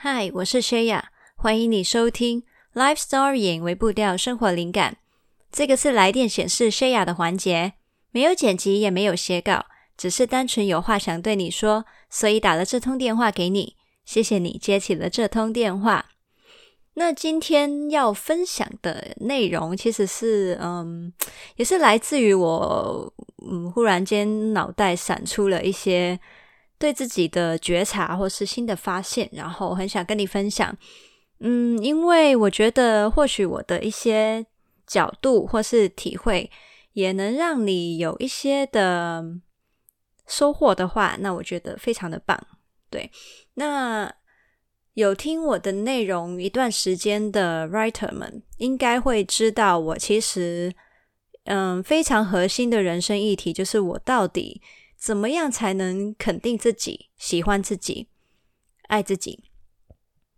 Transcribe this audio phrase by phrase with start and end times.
[0.00, 4.98] 嗨，我是薛雅，欢迎你收听 Life Storying 微步调生活灵感。
[5.50, 7.72] 这个是来电显示薛雅的环节，
[8.12, 9.66] 没有剪辑，也没有写稿，
[9.96, 13.74] 只是单纯有话想对你说，所以打了这通电话给你。
[14.04, 16.06] 谢谢你接起了这通电话。
[16.94, 21.12] 那今天要分享的内容，其实是嗯，
[21.56, 23.12] 也是来自于我
[23.44, 26.20] 嗯，忽然间脑袋闪出了一些。
[26.78, 30.76] 对自己的觉察或是新的发现，然后很想跟你分享。
[31.40, 34.46] 嗯，因为我觉得或许我的一些
[34.86, 36.50] 角度或是体会，
[36.92, 39.24] 也能让你有一些的
[40.26, 42.40] 收获的话，那我觉得非常的棒。
[42.88, 43.10] 对，
[43.54, 44.12] 那
[44.94, 50.72] 有听我的内容一段时间的 writer 们，应该会知道我其实
[51.44, 54.62] 嗯，非常核心的人生议题，就是我到底。
[54.98, 58.08] 怎么样才能肯定自己、喜欢自己、
[58.88, 59.44] 爱自己？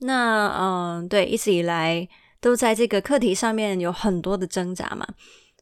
[0.00, 2.08] 那嗯，对，一直以来
[2.40, 5.06] 都在这个课题上面有很多的挣扎嘛，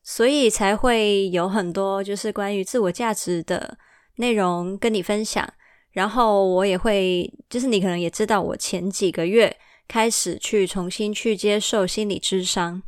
[0.03, 3.79] 所以才会有很多就是关于自我价值的
[4.17, 5.49] 内容跟你分享。
[5.93, 12.83] 然后我也会，就是你可能也知道，我前几个月开始去重新去接受心理智商。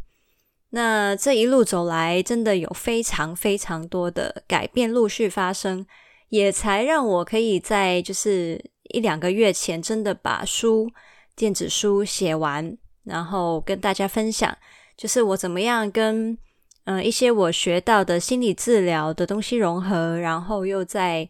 [0.75, 5.87] 那这一路走来，真的有非常非常多的改变陆续发生，
[6.31, 10.91] 也才让我可以在就是一两个月前，真的把书
[11.37, 14.57] 电子书写完，然后跟大家分享，
[14.97, 16.37] 就是我怎么样跟
[16.85, 21.29] 嗯、一些我学到的心理治疗的东西融合，然后又再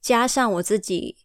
[0.00, 1.16] 加上我自己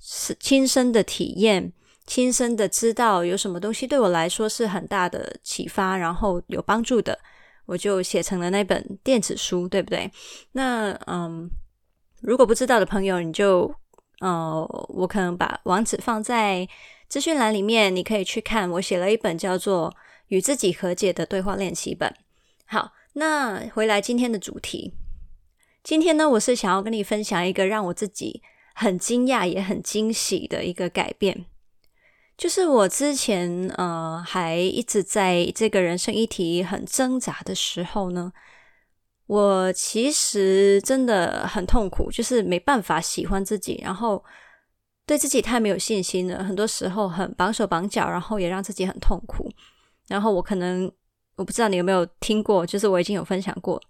[0.00, 1.72] 是亲身的体验。
[2.08, 7.18] 亲身的知道有什么东西对我来说是很大的启发，然后有帮助的，
[7.66, 10.10] 我就写成了那本电子书，对不对？
[10.52, 11.50] 那嗯，
[12.22, 13.70] 如果不知道的朋友，你就
[14.20, 16.66] 呃，我可能把网址放在
[17.08, 18.70] 资讯栏里面，你可以去看。
[18.70, 19.90] 我写了一本叫做
[20.28, 22.08] 《与自己和解的对话练习本》。
[22.64, 24.94] 好，那回来今天的主题，
[25.82, 28.42] 今天呢，我是想要跟你分享一个让我自己
[28.74, 31.44] 很惊讶也很惊喜的一个改变。
[32.38, 38.32] 就是我之前呃还一直在这个人生议题很挣扎的时候呢，
[39.26, 44.24] 我其实真的很痛苦，就是没办法喜欢自己，然后
[45.04, 49.50] 对自己太没有信心了，很多时候很绑手绑脚，然后也让自己很痛苦。
[50.06, 50.90] 然后我可能
[51.34, 53.82] 我不知道你有没有听过，就是我已经有分享过，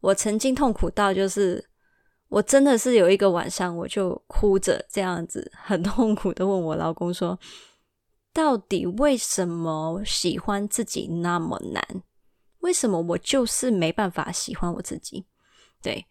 [0.00, 1.64] 我曾经痛苦到就是
[2.28, 7.38] 我真的是有一个晚上我就哭着这样子很痛苦的问我老公说。
[8.34, 12.02] 到底为什么喜欢自己那么难？
[12.58, 15.24] 为什么我就是没办法喜欢我自己？
[15.80, 16.04] 对，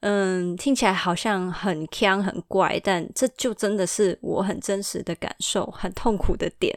[0.00, 6.74] 嗯，听起来好像很锵很怪，但这就真的是我很真实的感受，很痛苦的点。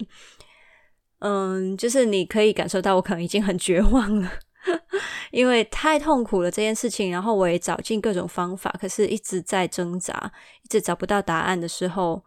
[1.20, 4.32] 嗯，就是你可以感受到我可能已经很绝望了，
[5.32, 7.12] 因为太痛苦了这件事情。
[7.12, 10.32] 然后我也找尽各种方法，可是一直在挣扎，
[10.64, 12.24] 一直找不到答案的时候，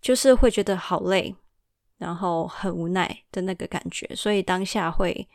[0.00, 1.34] 就是会觉得好累。
[1.96, 5.28] 然后很无奈的那个感觉，所以当下会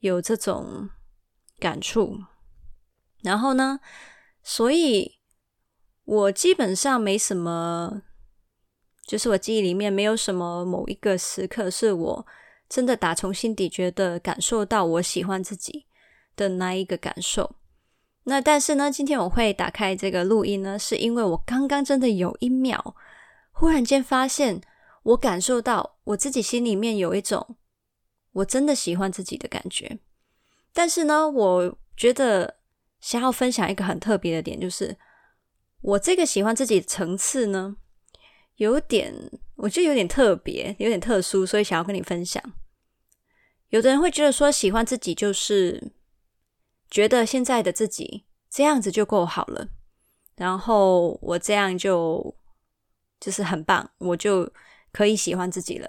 [0.00, 0.88] 有这种
[1.58, 2.18] 感触。
[3.22, 3.78] 然后呢，
[4.42, 5.18] 所以
[6.04, 8.02] 我基本上没什么，
[9.06, 12.26] 就是我记忆里面没有什么某一个时刻是我
[12.68, 15.86] 真的打从心底觉得感受到我喜欢自己
[16.34, 17.56] 的那一个感受。
[18.24, 22.96] 那但是呢，今天我会打开这个录音呢，是因为我刚刚真的有一秒
[23.52, 24.62] 忽然间发现。
[25.02, 27.56] 我感受到我自己心里面有一种
[28.32, 29.98] 我真的喜欢自己的感觉，
[30.72, 32.58] 但是呢，我觉得
[33.00, 34.96] 想要分享一个很特别的点，就是
[35.80, 37.76] 我这个喜欢自己的层次呢，
[38.56, 39.14] 有点
[39.56, 42.42] 我觉得有点特别，有点特殊，所以想要跟你分享。
[43.70, 45.92] 有的人会觉得说，喜欢自己就是
[46.90, 49.68] 觉得现在的自己这样子就够好了，
[50.36, 52.36] 然后我这样就
[53.18, 54.52] 就是很棒，我就。
[54.92, 55.88] 可以喜欢自己了，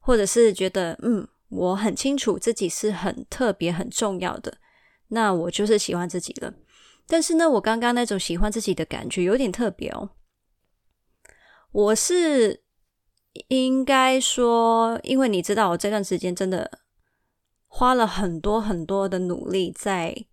[0.00, 4.58] 或者是觉得嗯，我很清楚自己是很特别、很重要的，
[5.08, 6.54] 那我就是喜欢自己了。
[7.06, 10.10] 但是呢，我刚刚那种喜欢自己的感觉有点特别哦。
[11.72, 12.62] 我是
[13.48, 16.80] 应该说，因为你知道，我这段时间真的
[17.66, 20.26] 花了很多很多的努力在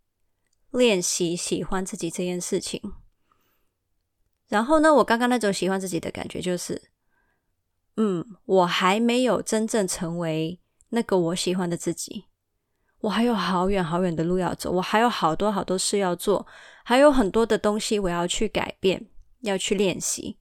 [0.72, 2.81] 练习喜欢自己这件事情。
[4.48, 6.92] 然后呢，我刚刚那种喜欢自己的感觉就是。
[7.98, 10.60] 嗯，我还没有真正成为
[10.90, 12.26] 那个我喜欢的自己，
[13.00, 16.46] 我还有好远好远的路要走，我还有好多好多事要做，
[16.84, 19.08] 还有很多的东西我要去改变，
[19.42, 20.40] 要去练习。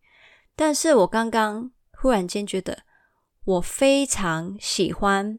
[0.57, 2.85] 但是我刚刚忽然间觉得，
[3.45, 5.39] 我非常喜欢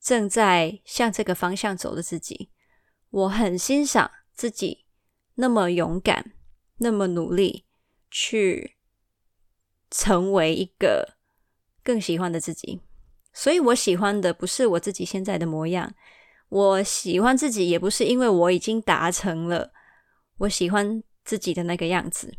[0.00, 2.50] 正在向这个方向走的自己，
[3.10, 4.86] 我很欣赏自己
[5.34, 6.32] 那么勇敢，
[6.78, 7.66] 那么努力
[8.10, 8.75] 去
[9.90, 11.16] 成为一个
[11.82, 12.80] 更喜欢的自己。
[13.32, 15.94] 所以我喜欢的不是我自己现在的模样，
[16.48, 19.72] 我喜欢自己也不是因为我已经达成了
[20.38, 22.36] 我喜欢自己的那个样子，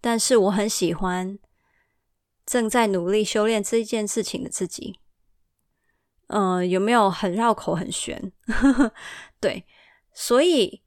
[0.00, 1.38] 但是我很喜欢。
[2.44, 4.98] 正在努力修炼这一件事情的自己，
[6.26, 8.32] 嗯、有没有很绕口、很悬？
[9.38, 9.64] 对，
[10.12, 10.82] 所以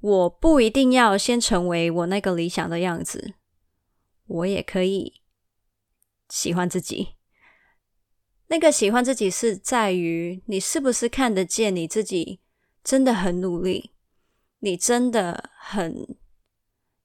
[0.00, 3.32] 我不一定要先成为我那个理想的样子，
[4.28, 5.20] 我也可以
[6.28, 7.16] 喜欢自己。
[8.46, 12.40] 那个喜欢自己是在于你是不是看得见你自己
[12.82, 13.92] 真的很努力，
[14.60, 16.16] 你真的很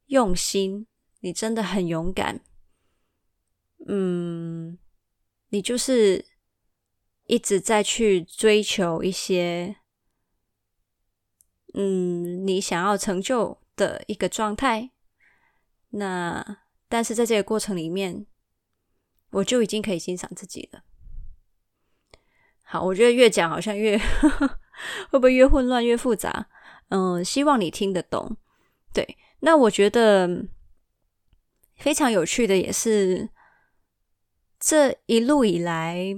[0.06, 0.88] 用心，
[1.20, 2.42] 你真的很勇敢。
[3.88, 4.78] 嗯，
[5.50, 6.26] 你就是
[7.26, 9.76] 一直在去追求一些，
[11.74, 14.92] 嗯，你想要成就的一个状态。
[15.90, 16.63] 那
[16.94, 18.28] 但是在这个过程里面，
[19.32, 20.84] 我就已经可以欣赏自己了。
[22.62, 23.98] 好，我觉得越讲好像越
[25.10, 26.48] 会不会越混乱越复杂？
[26.90, 28.38] 嗯，希望你听得懂。
[28.94, 30.46] 对，那我觉得
[31.78, 33.28] 非常有趣的也是。
[34.60, 36.16] 这一路以来，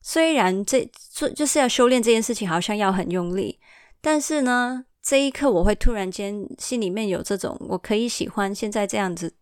[0.00, 3.60] 虽然这做就是要修炼这件事情，好像要很用力，
[4.00, 9.36] 但是呢，这一刻我会突然间心里面有这种我可以喜欢现在这样子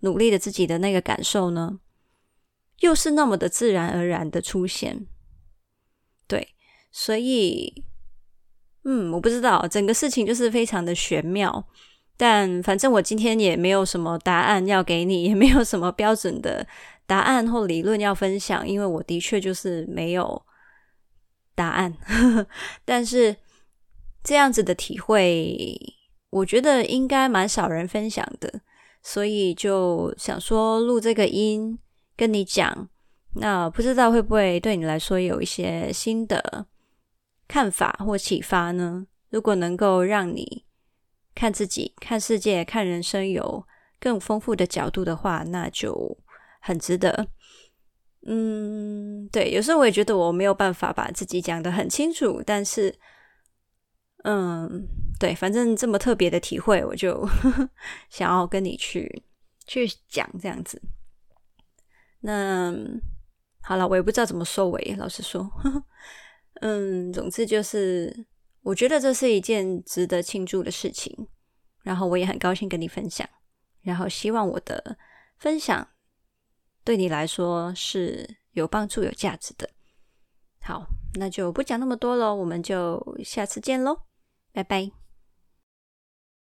[0.00, 1.80] 努力的自己的那个感受呢，
[2.80, 5.06] 又是那么的自然而然的出现。
[6.26, 6.54] 对，
[6.90, 7.84] 所以，
[8.84, 11.68] 嗯，我不知道，整个事情就是非常的玄妙，
[12.16, 16.66] 但反正我今天也没有什么答案要给你， 也没有什么标准的。
[17.06, 20.44] 答案或理论要分享，因为我的确就是没有
[21.54, 21.96] 答案，
[22.84, 23.34] 但是
[24.22, 25.74] 这样子的体会，
[26.28, 28.60] 我觉得应该蛮少人分享的，
[29.08, 31.78] 所以就想说录这个音
[32.14, 32.90] 跟你讲，
[33.36, 36.66] 那不知道会不会对你来说有一些新的
[37.48, 39.06] 看法或启发呢？
[39.30, 40.66] 如果能够让你
[41.34, 43.64] 看自己、看世界、看人生有
[43.98, 46.18] 更丰富的角度的话，那就。
[46.60, 47.28] 很值得，
[48.26, 52.92] 嗯，对，有时候我也觉得我没有办法把自己讲得很清楚，但是，
[54.24, 54.86] 嗯，
[55.18, 57.26] 对，反正这么特别的体会，我就
[58.10, 59.24] 想要跟你去
[59.66, 60.80] 去讲这样子。
[62.20, 62.74] 那
[63.62, 65.50] 好了，我也不知道怎么收尾，老实说，
[66.60, 68.26] 嗯，总之就是，
[68.62, 71.28] 我觉得这是一件值得庆祝的事情，
[71.82, 73.28] 然后我也很高兴跟你分享，
[73.82, 74.98] 然后希望我的
[75.38, 75.88] 分享。
[76.84, 79.68] 对你来说是有帮助、有价值的。
[80.60, 84.00] 好，那就不讲那么多了，我们就下次见喽，
[84.52, 84.90] 拜拜。